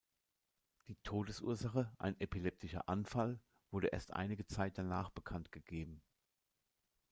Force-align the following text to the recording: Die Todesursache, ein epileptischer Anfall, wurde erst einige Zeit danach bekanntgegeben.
Die 0.87 0.95
Todesursache, 1.03 1.91
ein 1.99 2.19
epileptischer 2.19 2.89
Anfall, 2.89 3.39
wurde 3.69 3.89
erst 3.89 4.13
einige 4.13 4.47
Zeit 4.47 4.79
danach 4.79 5.11
bekanntgegeben. 5.11 6.01